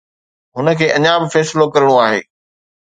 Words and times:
هن 0.55 0.67
کي 0.79 0.87
اڃا 0.97 1.13
به 1.19 1.27
فيصلو 1.33 1.65
ڪرڻو 1.73 1.95
آهي. 2.05 2.19